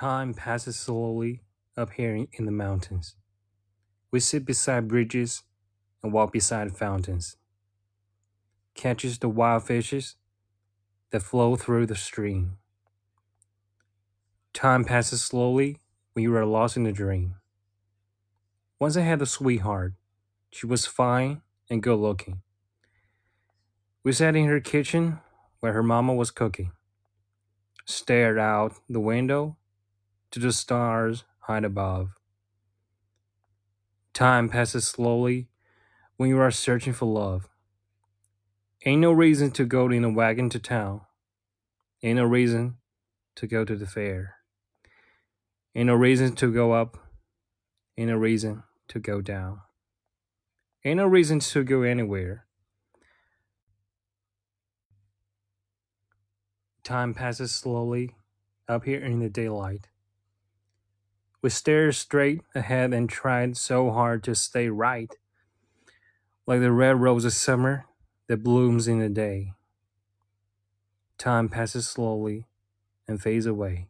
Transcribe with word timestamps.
Time 0.00 0.32
passes 0.32 0.78
slowly 0.78 1.42
up 1.76 1.90
here 1.92 2.24
in 2.32 2.46
the 2.46 2.50
mountains. 2.50 3.16
We 4.10 4.18
sit 4.18 4.46
beside 4.46 4.88
bridges 4.88 5.42
and 6.02 6.10
walk 6.10 6.32
beside 6.32 6.74
fountains. 6.74 7.36
Catches 8.74 9.18
the 9.18 9.28
wild 9.28 9.64
fishes 9.64 10.16
that 11.10 11.20
flow 11.20 11.54
through 11.54 11.84
the 11.84 11.96
stream. 11.96 12.56
Time 14.54 14.86
passes 14.86 15.20
slowly 15.20 15.76
when 16.14 16.22
you 16.22 16.34
are 16.34 16.46
lost 16.46 16.78
in 16.78 16.86
a 16.86 16.92
dream. 16.92 17.34
Once 18.78 18.96
I 18.96 19.02
had 19.02 19.20
a 19.20 19.26
sweetheart. 19.26 19.92
She 20.50 20.64
was 20.64 20.86
fine 20.86 21.42
and 21.68 21.82
good 21.82 21.98
looking. 21.98 22.40
We 24.02 24.12
sat 24.12 24.34
in 24.34 24.46
her 24.46 24.60
kitchen 24.60 25.18
where 25.60 25.74
her 25.74 25.82
mama 25.82 26.14
was 26.14 26.30
cooking, 26.30 26.72
stared 27.84 28.38
out 28.38 28.72
the 28.88 28.98
window 28.98 29.58
to 30.30 30.38
the 30.38 30.52
stars 30.52 31.24
high 31.40 31.58
above. 31.58 32.10
Time 34.12 34.48
passes 34.48 34.86
slowly 34.86 35.48
when 36.16 36.28
you 36.28 36.38
are 36.38 36.50
searching 36.50 36.92
for 36.92 37.06
love. 37.06 37.48
Ain't 38.84 39.00
no 39.00 39.12
reason 39.12 39.50
to 39.52 39.64
go 39.64 39.88
in 39.88 40.04
a 40.04 40.10
wagon 40.10 40.48
to 40.50 40.58
town. 40.58 41.02
Ain't 42.02 42.16
no 42.16 42.24
reason 42.24 42.76
to 43.36 43.46
go 43.46 43.64
to 43.64 43.76
the 43.76 43.86
fair. 43.86 44.36
Ain't 45.74 45.86
no 45.86 45.94
reason 45.94 46.34
to 46.36 46.52
go 46.52 46.72
up. 46.72 46.96
Ain't 47.96 48.08
no 48.08 48.16
reason 48.16 48.62
to 48.88 48.98
go 48.98 49.20
down. 49.20 49.60
Ain't 50.84 50.96
no 50.96 51.06
reason 51.06 51.40
to 51.40 51.62
go 51.62 51.82
anywhere. 51.82 52.46
Time 56.82 57.12
passes 57.12 57.52
slowly 57.52 58.16
up 58.66 58.84
here 58.84 59.00
in 59.04 59.20
the 59.20 59.28
daylight. 59.28 59.88
We 61.42 61.50
stare 61.50 61.90
straight 61.92 62.42
ahead 62.54 62.92
and 62.92 63.08
tried 63.08 63.56
so 63.56 63.90
hard 63.90 64.22
to 64.24 64.34
stay 64.34 64.68
right, 64.68 65.14
like 66.46 66.60
the 66.60 66.72
red 66.72 67.00
rose 67.00 67.24
of 67.24 67.32
summer 67.32 67.86
that 68.26 68.42
blooms 68.42 68.86
in 68.86 68.98
the 68.98 69.08
day. 69.08 69.52
Time 71.18 71.48
passes 71.48 71.88
slowly 71.88 72.46
and 73.08 73.20
fades 73.22 73.46
away. 73.46 73.88